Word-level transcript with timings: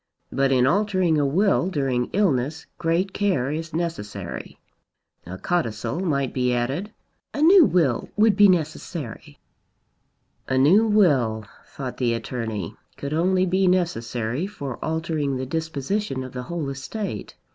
But 0.31 0.51
in 0.51 0.65
altering 0.65 1.19
a 1.19 1.27
will 1.27 1.69
during 1.69 2.05
illness 2.11 2.65
great 2.79 3.13
care 3.13 3.51
is 3.51 3.71
necessary. 3.71 4.57
A 5.27 5.37
codicil 5.37 5.99
might 5.99 6.33
be 6.33 6.55
added" 6.55 6.91
"A 7.35 7.41
new 7.43 7.63
will 7.65 8.09
would 8.17 8.35
be 8.35 8.47
necessary." 8.47 9.37
A 10.47 10.57
new 10.57 10.87
will, 10.87 11.45
thought 11.67 11.97
the 11.97 12.15
attorney, 12.15 12.75
could 12.97 13.13
only 13.13 13.45
be 13.45 13.67
necessary 13.67 14.47
for 14.47 14.83
altering 14.83 15.37
the 15.37 15.45
disposition 15.45 16.23
of 16.23 16.31
the 16.33 16.41
whole 16.49 16.67
estate. 16.71 17.35